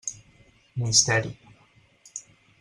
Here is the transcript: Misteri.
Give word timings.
Misteri. 0.77 1.31